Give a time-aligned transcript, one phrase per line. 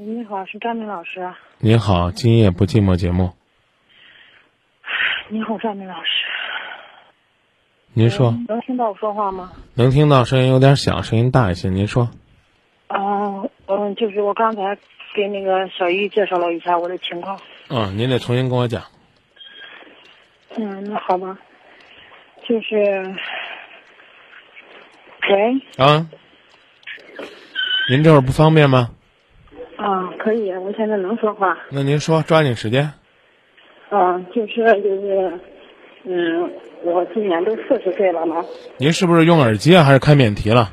[0.00, 1.28] 你好，是张明老师。
[1.58, 3.32] 您好，今夜不寂寞节目，
[5.28, 6.08] 你好，张明老师。
[7.94, 9.50] 您说嗯能听到我说话吗？
[9.74, 11.68] 能听到声音有点小，声音大一些。
[11.68, 12.08] 您说，
[12.86, 14.78] 啊，嗯，就是我刚才
[15.16, 17.36] 给那个小玉介绍了一下我的情况。
[17.68, 18.84] 嗯，您得重新跟我讲。
[20.56, 21.36] 嗯，那好吧。
[22.48, 22.76] 就是，
[25.28, 26.06] 喂，啊，
[27.90, 28.90] 您这会儿不方便吗？
[30.28, 31.56] 啊，可以，我现在能说话。
[31.70, 32.92] 那您说，抓紧时间。
[33.90, 35.32] 嗯，就是就是，
[36.04, 36.50] 嗯，
[36.82, 38.44] 我今年都四十岁了嘛，
[38.76, 40.68] 您是不是用耳机啊，还是开免提了？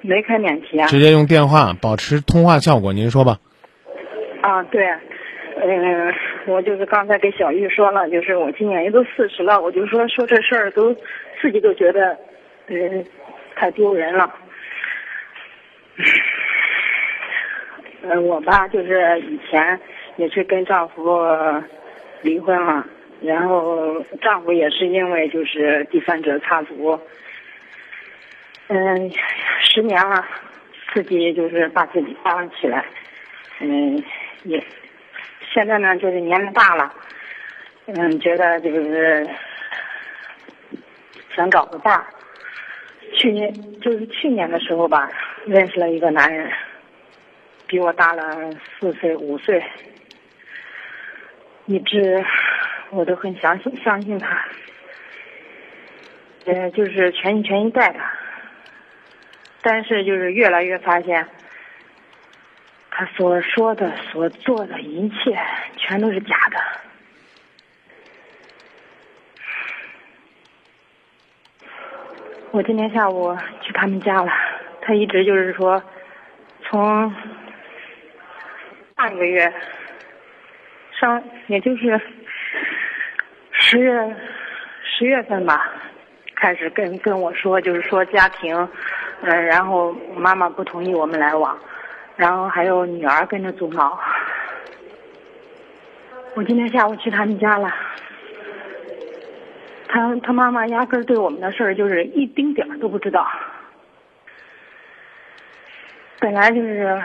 [0.00, 0.88] 没开免提啊。
[0.88, 2.92] 直接用电话，保持通话效果。
[2.92, 3.38] 您说吧。
[4.42, 4.84] 啊，对，
[5.62, 6.12] 嗯，
[6.48, 10.92] 我就是刚才给小玉说了，就是我今年也都四十了，我就说说这事儿都
[11.40, 12.18] 自己都觉得，
[12.66, 13.04] 嗯，
[13.54, 14.34] 太丢人了。
[18.02, 19.78] 呃，我吧，就是以前
[20.16, 21.20] 也是跟丈夫
[22.22, 22.86] 离婚了，
[23.20, 26.98] 然后丈夫也是因为就是第三者插足，
[28.68, 29.10] 嗯，
[29.60, 30.24] 十年了，
[30.94, 32.84] 自己就是把自己绑起来，
[33.60, 34.02] 嗯，
[34.44, 34.62] 也
[35.52, 36.92] 现在呢，就是年龄大了，
[37.86, 39.28] 嗯，觉得就是
[41.34, 42.06] 想找个伴儿。
[43.12, 45.10] 去年就是去年的时候吧，
[45.44, 46.50] 认识了一个男人，
[47.70, 49.64] 比我大了四岁五岁，
[51.66, 52.24] 一直
[52.90, 54.44] 我都很相信相信他，
[56.46, 58.12] 呃，就是全心全意带他。
[59.62, 61.24] 但是就是越来越发现，
[62.90, 65.38] 他所说的、所做的一切
[65.76, 66.58] 全都是假的。
[72.50, 73.32] 我今天下午
[73.62, 74.32] 去他们家了，
[74.82, 75.80] 他一直就是说，
[76.64, 77.14] 从
[79.00, 79.50] 上个月
[80.92, 81.98] 上，也就是
[83.50, 84.14] 十月
[84.84, 85.72] 十月份吧，
[86.36, 88.54] 开始跟跟我说，就是说家庭，
[89.22, 91.58] 嗯、然后妈妈不同意我们来往，
[92.14, 93.98] 然后还有女儿跟着阻挠。
[96.34, 97.74] 我今天下午去他们家了。
[99.88, 103.26] 他他妈妈压根儿对我们的事儿就是一丁点儿都不知道。
[106.20, 107.02] 本来就是，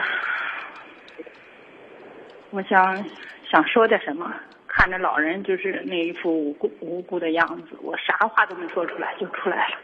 [2.55, 3.03] 我想
[3.51, 4.33] 想说点什么，
[4.66, 9.75] 看着老人就是那一副无辜无辜的样子，我啥话都没说出来就出来了。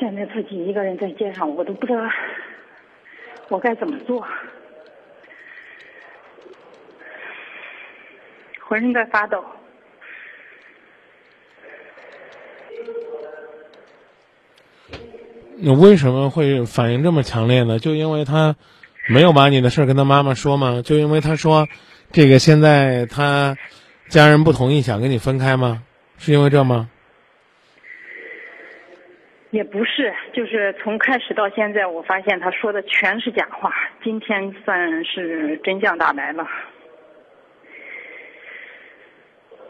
[0.00, 2.00] 现在自己一个人在街上，我都不知道
[3.50, 4.26] 我该怎么做，
[8.60, 9.44] 浑身在发抖。
[15.58, 17.78] 你为什么会反应这么强烈呢？
[17.78, 18.56] 就因为他
[19.08, 20.82] 没有把你的事儿跟他妈妈说吗？
[20.84, 21.66] 就因为他说
[22.12, 23.56] 这个现在他
[24.08, 25.82] 家人不同意，想跟你分开吗？
[26.18, 26.90] 是因为这吗？
[29.50, 33.72] 也不是，就是从开始到现在，我发现他说的全是假话。
[34.04, 36.46] 今天算是真相大白了，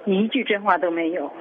[0.04, 1.32] 一句真话都没有。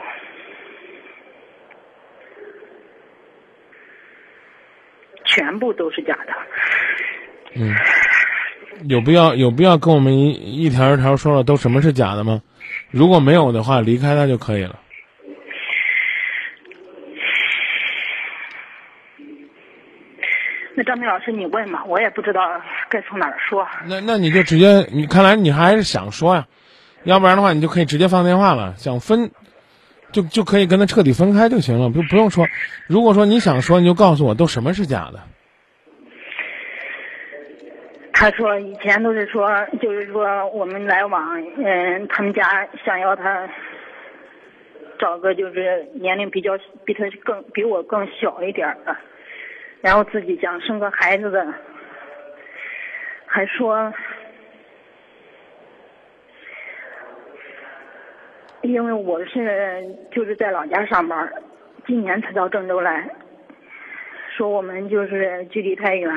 [5.26, 6.34] 全部都是假的。
[7.56, 7.74] 嗯，
[8.88, 12.42] 有必要有必要跟我们一一条一条说了都什么是假的吗？
[12.92, 14.80] 如果没有的话，离开他就可以了。
[20.76, 22.40] 那张明老师，你问嘛，我也不知道
[22.88, 23.68] 该从哪儿说。
[23.88, 26.46] 那那你就直接，你看来你还是想说呀，
[27.04, 28.76] 要不然的话你就可以直接放电话了。
[28.78, 29.32] 想分，
[30.12, 32.46] 就就可以跟他彻底分开就行了，不不用说。
[32.86, 35.20] 如果说你想说，你就告诉我都什么是假的。
[38.20, 39.48] 他说以前都是说，
[39.80, 43.48] 就是说我们来往，嗯，他们家想要他
[44.98, 48.98] 找个就是年龄比较比他更比我更小一点的，
[49.82, 51.54] 然后自己想生个孩子的，
[53.28, 53.94] 还说，
[58.64, 61.32] 因为我是就是在老家上班，
[61.86, 63.08] 今年才到郑州来，
[64.36, 66.12] 说我们就是距离太远，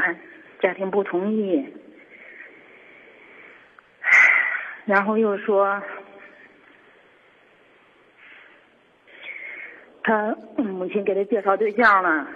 [0.62, 1.62] 家庭不同意。
[4.90, 5.81] 然后又说，
[10.02, 12.26] 他母亲给他介绍对象了。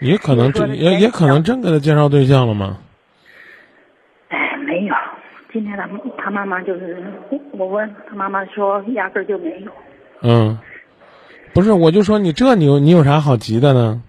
[0.00, 2.78] 也可能真也也可能真给他介绍对象了吗？
[4.30, 4.94] 哎，没有。
[5.52, 5.88] 今天他
[6.18, 7.00] 他妈妈就是
[7.52, 9.70] 我问他妈妈说，压根儿就没有。
[10.22, 10.58] 嗯，
[11.54, 14.02] 不是，我就说你这你有你有啥好急的呢？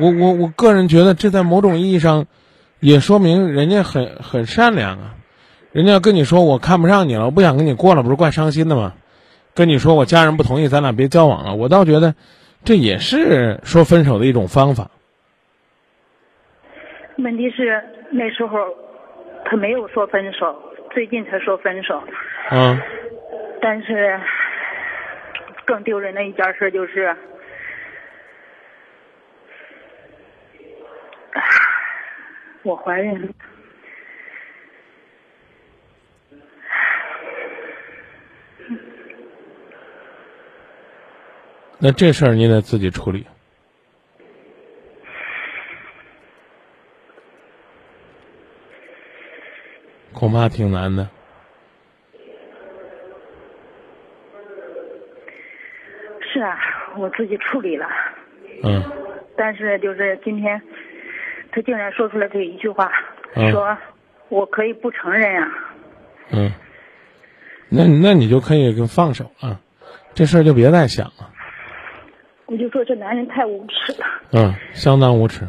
[0.00, 2.26] 我我我个人觉得，这在某种意义上，
[2.86, 5.16] 也说明人家很很善良啊。
[5.72, 8.94] 人家跟你说我看不上你了，我不想跟你过了，不是怪伤心的吗？
[9.56, 11.56] 跟你说我家人不同意，咱俩别交往了。
[11.56, 12.14] 我倒觉得，
[12.62, 14.88] 这也是说分手的一种方法。
[17.16, 18.56] 问题是那时候
[19.44, 20.54] 他没有说分手，
[20.94, 22.00] 最近才说分手。
[22.52, 22.80] 嗯。
[23.60, 24.20] 但是
[25.64, 27.16] 更丢人的一件事就是。
[32.66, 33.28] 我怀孕了，
[41.78, 43.24] 那这事儿你得自己处理，
[50.12, 51.08] 恐怕挺难的。
[56.20, 56.58] 是啊，
[56.98, 57.88] 我自己处理了。
[58.64, 58.82] 嗯。
[59.36, 60.60] 但是就是今天。
[61.56, 62.92] 他竟然说出来这一句话，
[63.50, 63.78] 说
[64.28, 65.48] 我可以不承认啊。
[66.32, 66.52] 嗯，
[67.70, 69.58] 那那你就可以跟放手啊，
[70.12, 71.32] 这事儿就别再想了。
[72.44, 74.06] 我就说这男人太无耻了。
[74.32, 75.48] 嗯，相当无耻。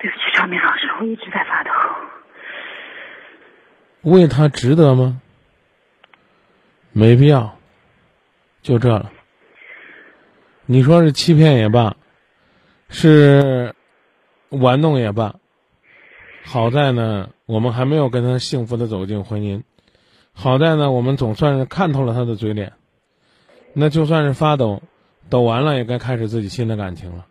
[0.00, 1.70] 对不起，张明老师，我一直在发抖。
[4.02, 5.20] 为他值得吗？
[6.90, 7.56] 没必要，
[8.62, 9.12] 就这了。
[10.72, 11.96] 你说是欺骗也罢，
[12.90, 13.74] 是
[14.50, 15.34] 玩弄也罢，
[16.44, 19.64] 好在呢，我们还没有跟他幸福的走进婚姻。
[20.32, 22.74] 好在呢，我们总算是看透了他的嘴脸。
[23.72, 24.80] 那就算是发抖，
[25.28, 27.26] 抖完了也该开始自己新的感情了。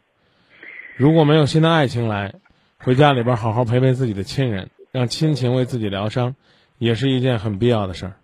[0.98, 2.34] 如果没有新的爱情来，
[2.78, 6.36] 回家里边好好陪陪自己的亲人，让亲情为自己疗伤，
[6.78, 8.16] 也是一件很必要的事儿。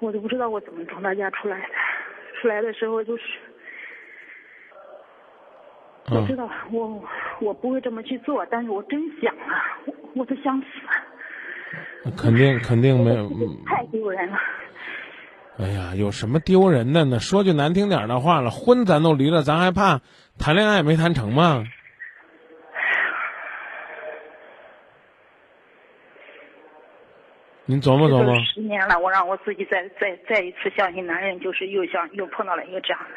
[0.00, 1.83] 我都不知道我怎么从他家出来的。
[2.44, 3.22] 出来的时候就是，
[6.10, 7.02] 我知道我
[7.40, 9.64] 我不会这么去做，但是我真想啊，
[10.14, 10.66] 我都想死。
[12.18, 13.30] 肯定肯定没有，
[13.64, 14.36] 太丢人了。
[15.58, 17.18] 哎呀，有什么丢人的呢？
[17.18, 20.02] 说句难听点的话了，婚咱都离了，咱还怕
[20.38, 21.64] 谈恋爱没谈成吗？
[27.66, 28.38] 你琢磨琢磨。
[28.44, 33.08] 十年了，我让我自己再再再一次相信男人，就是又想又碰到了一个这样的。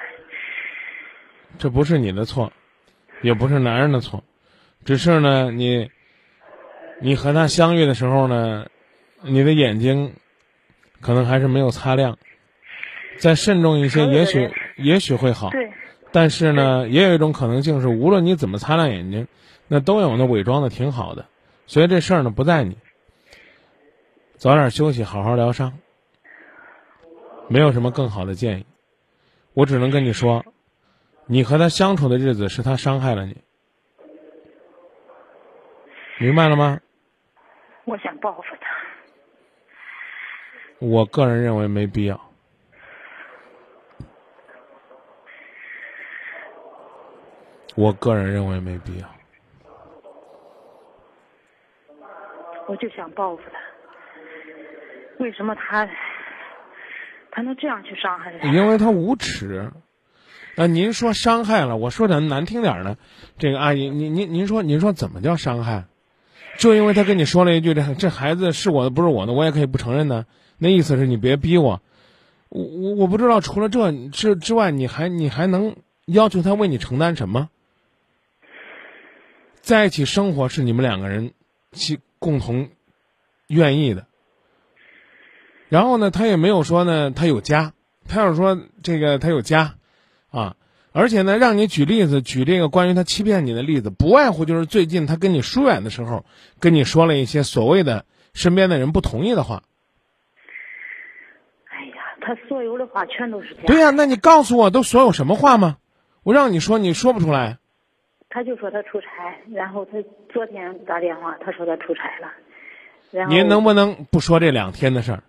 [1.57, 2.53] 这不是你的错，
[3.21, 4.23] 也不是男人的错，
[4.85, 5.89] 只是呢，你，
[7.01, 8.67] 你和他相遇的时候呢，
[9.21, 10.13] 你的眼睛，
[11.01, 12.17] 可能还是没有擦亮，
[13.17, 15.49] 再慎重一些，也许也许会好。
[15.49, 15.71] 对。
[16.13, 19.27] 但是呢，也有一种可能性是，无论你怎么擦亮眼睛，
[19.67, 21.25] 那都有那伪装的挺好的，
[21.65, 22.77] 所以这事儿呢不在你。
[24.37, 25.73] 早点休息，好好疗伤。
[27.47, 28.65] 没有什么更好的建议，
[29.53, 30.45] 我只能跟你说，
[31.25, 33.41] 你和他相处的日子是他伤害了你，
[36.19, 36.79] 明白了吗？
[37.85, 38.67] 我想报复他。
[40.79, 42.19] 我个人认为没必要。
[47.75, 49.07] 我个人认为没必要。
[52.67, 53.59] 我就想报复他。
[55.19, 55.89] 为什么他
[57.31, 58.53] 他能这样去伤害人？
[58.53, 59.71] 因为他无耻。
[60.55, 62.97] 那您说伤害了，我说点难听点的，
[63.37, 65.85] 这个阿姨，您您您说您说怎么叫伤害？
[66.57, 70.25] 就因为他跟你说了一句这这孩子是我的不是我的，我也可以不承认呢。
[70.57, 71.81] 那意思是你别逼我。
[72.49, 75.75] 我我我不知道除了这之之外，你还你还能
[76.05, 77.49] 要求他为你承担什么？
[79.61, 81.33] 在一起生活是你们两个人
[81.71, 82.69] 其共同
[83.47, 84.07] 愿意的。
[85.69, 87.73] 然后呢，他也没有说呢，他有家。
[88.09, 89.75] 他要是说这个他有家，
[90.31, 90.55] 啊，
[90.93, 96.23] 而且呢，让你举例子，举这个关于他欺骗你的例子，不外乎就是最近他跟你疏远的时候，
[96.61, 99.63] 跟你说了一些所谓的身边的人不同意的话。
[101.69, 103.63] 哎呀，他所有的话全都是假。
[103.65, 105.75] 对呀，那你告诉我，都所有什么话吗？
[106.23, 107.57] 我让你说，你说不出来。
[108.29, 109.07] 他就说他出差，
[109.51, 109.97] 然后他
[110.31, 112.31] 昨天打电话，他说他出差了。
[113.11, 115.23] 然后您能不能不说这两天的事儿？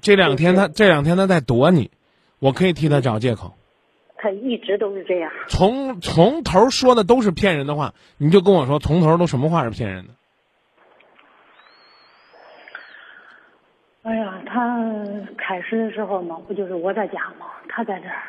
[0.00, 1.90] 这两天他这两天他在躲你，
[2.38, 3.54] 我可以替他找借口。
[4.16, 5.30] 他一直都是这样。
[5.48, 10.14] 从从头说的都是骗人的话，你就跟我说从头都什么话是骗人的？
[14.02, 14.82] 哎呀，他
[15.36, 18.22] 开始的时候嘛，不就是我在家嘛，他在这儿，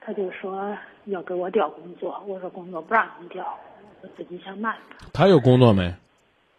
[0.00, 3.58] 他就说要给我调工作，我说工作不让你调，
[4.02, 4.78] 我自己想办法。
[5.12, 5.92] 他有工作没？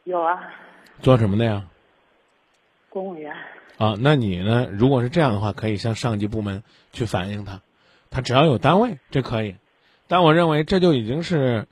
[0.03, 0.51] 有啊。
[1.00, 1.63] 做什么的呀？
[2.89, 3.33] 公务员。
[3.77, 4.67] 啊，那你呢？
[4.72, 7.62] 如果是这样的话，可以向上级部门去反映他，
[8.10, 9.55] 他只要有单位，这可以。
[10.07, 11.67] 但我认为这就已经是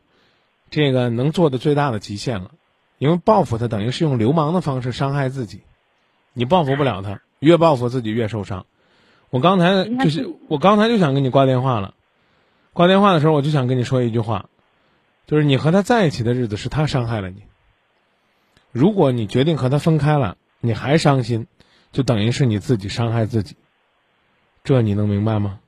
[0.69, 2.51] 这个能做的最大的极限了，
[2.99, 5.63] 因为报复他等于是用流氓的方式伤害自己，
[6.33, 8.67] 你报复不了他，越报复自己越受伤。
[9.31, 11.95] 我刚才就是我刚才就想跟你挂电话了，
[12.73, 14.47] 挂电话的时候我就想跟你说一句话，
[15.25, 17.41] 就是你和他在一起的日子是他伤害了你，
[18.71, 21.47] 如果你决定和他分开了，你还伤心。
[21.95, 23.55] 就等于是你自己伤害自己，
[24.65, 25.59] 这你能明白吗？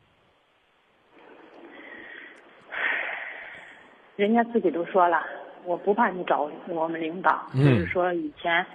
[4.17, 5.23] 人家自己都说了，
[5.63, 8.65] 我不怕你找我们领导，就是说以前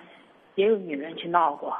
[0.54, 1.76] 也有女人去闹过。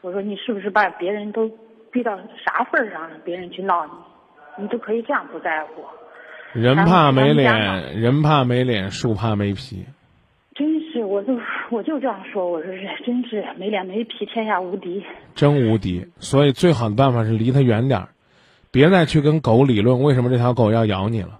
[0.00, 1.48] 我说你是不是把别人都
[1.92, 3.16] 逼到啥份儿上了？
[3.24, 5.84] 别人去闹你，你都可以这样不在乎？
[6.54, 9.86] 人怕没脸，人怕没脸，树怕没皮。
[11.14, 11.38] 我就
[11.70, 15.04] 我就这样说，我说是，真是没脸没皮，天下无敌。
[15.36, 18.08] 真无敌，所以最好的办法是离他远点儿，
[18.72, 21.38] 别再去跟狗理论为什么这条狗要咬你了。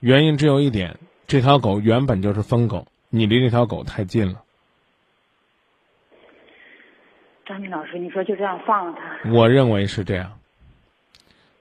[0.00, 4.42] 原因只有一点，这条狗原本就是疯狗，你离这条狗太近了。
[7.44, 9.30] 张明老师，你说就这样放了他？
[9.30, 10.32] 我认为是这样。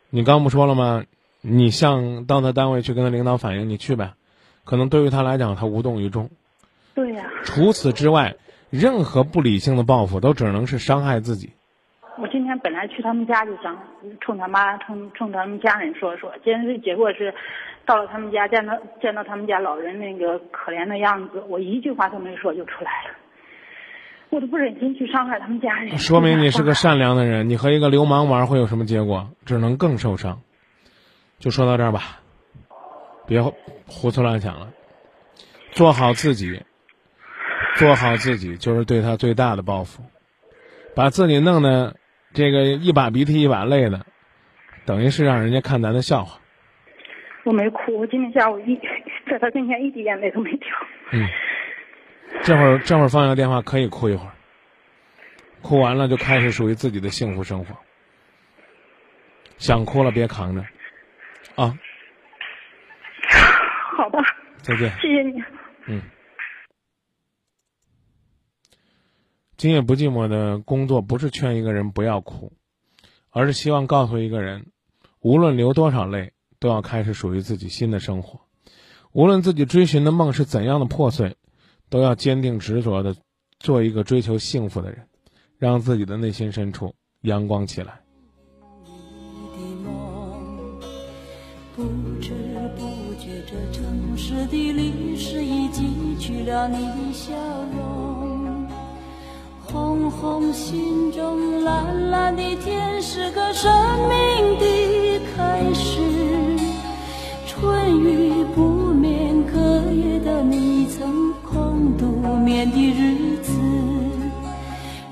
[0.09, 1.03] 你刚不说了吗？
[1.41, 4.13] 你向到他单位去跟他领导反映，你去呗。
[4.63, 6.29] 可能对于他来讲，他无动于衷。
[6.93, 7.29] 对呀。
[7.43, 8.36] 除此之外，
[8.69, 11.51] 任何不理性的报复都只能是伤害自己。
[12.17, 13.77] 我今天本来去他们家就想
[14.19, 17.33] 冲他妈、冲冲他们家人说说，今天结果是
[17.86, 23.15] 到了他们家，见到见到他们家老人那个可怜的样子，我一句话都没说就出来了。
[24.29, 25.98] 我都不忍心去伤害他们家人。
[25.98, 29.29] 说明你是个善良的人，你和一个流氓玩会有什么结果？
[29.45, 30.41] 只能更受伤。
[31.39, 32.19] 就说到这儿吧。
[33.27, 34.69] 别胡思乱想了，
[35.71, 36.63] 做好自己，
[37.81, 40.03] 做好自己就是对他最大的报复。
[40.95, 41.95] 把自己弄得
[42.31, 44.05] 这个一把鼻涕一把泪的，
[44.85, 46.39] 等于是让人家看咱的笑话。
[47.43, 48.79] 我没哭，我今天下午一
[49.27, 50.67] 在他跟前一滴眼泪都没掉。
[51.11, 51.27] 嗯，
[52.43, 54.33] 这会儿这会儿放下电话可以哭一会儿，
[55.63, 57.75] 哭完了就开始属于自己的幸福生活。
[59.57, 60.61] 想哭了别扛着，
[61.55, 61.73] 啊。
[63.97, 64.19] 好吧，
[64.57, 64.91] 再见。
[65.00, 65.43] 谢谢你。
[65.88, 66.00] 嗯。
[69.61, 72.51] 今夜不寂寞的工作不是劝一个人不要哭，
[73.29, 74.71] 而是希望告诉一个人，
[75.19, 78.41] 无论流多少泪，都要开始属于自己新的生活。
[79.11, 81.35] 无论自己追寻的梦是怎样的破碎，
[81.91, 83.15] 都要坚定执着的
[83.59, 85.05] 做一个追求幸福的人，
[85.59, 88.01] 让自己的内心深处阳光起来。
[91.75, 91.83] 不
[92.19, 92.31] 知
[92.75, 97.35] 不觉，这城市的历史已记取了你的笑
[97.75, 97.90] 容。
[99.71, 103.71] 红红心中，蓝蓝的天，是个生
[104.09, 106.01] 命的开始。
[107.47, 108.61] 春雨不
[108.93, 109.59] 眠，隔
[109.93, 112.05] 夜的你曾空独
[112.43, 113.53] 眠的日子，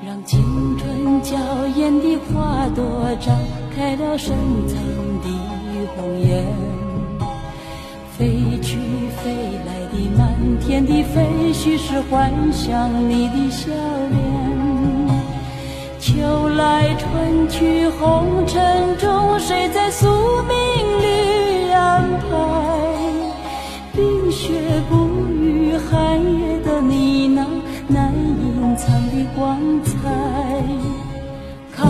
[0.05, 0.43] 让青
[0.77, 1.37] 春娇
[1.77, 2.83] 艳的花朵
[3.21, 3.31] 绽
[3.73, 4.35] 开了深
[4.67, 4.77] 藏
[5.23, 5.29] 的。
[5.95, 6.45] 红颜，
[8.17, 8.77] 飞去
[9.23, 9.31] 飞
[9.65, 13.71] 来的满天的飞絮是幻想你的笑
[17.11, 20.07] 春去红尘中，谁在宿
[20.43, 20.57] 命
[21.01, 22.27] 里安排？
[23.93, 24.53] 冰雪
[24.89, 25.07] 不
[25.41, 27.45] 语寒夜的你那
[27.87, 29.91] 难隐藏的光彩。
[31.75, 31.87] 看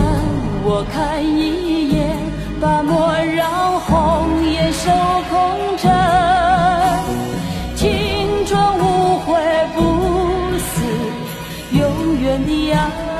[0.64, 2.16] 我看一眼，
[2.60, 3.60] 把莫让。
[3.80, 4.90] 红颜守
[5.30, 5.90] 空枕，
[7.74, 7.88] 青
[8.46, 9.26] 春无悔
[9.74, 9.78] 不
[10.58, 10.70] 死，
[11.72, 11.80] 永
[12.20, 13.19] 远的爱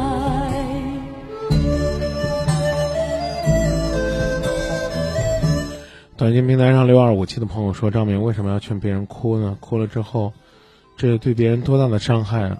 [6.21, 9.57] 短信平台上六二五七的朋友说：“张明为什么要劝别人哭呢？
[9.59, 10.31] 哭了之后，
[10.95, 12.59] 这对别人多大的伤害啊！”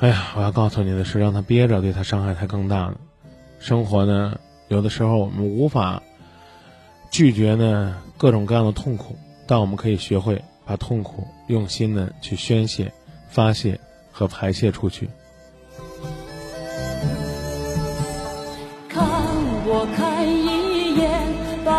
[0.00, 2.96] 哎呀，我要告诉你的是，让他憋着，对他伤害才更大呢。
[3.58, 6.02] 生活呢，有的时候我们无法
[7.10, 12.92] 拒绝呢各种各样的痛苦，但我们可以学会把痛苦用心的去宣泄、
[13.30, 13.80] 发泄
[14.12, 14.26] 和。
[14.26, 15.08] 排泄出去。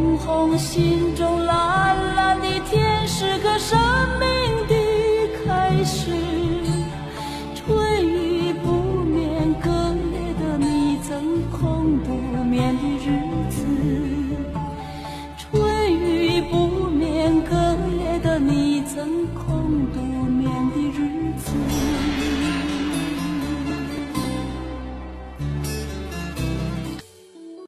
[0.00, 3.78] 红红心中蓝蓝的天，是个生
[4.18, 4.69] 命。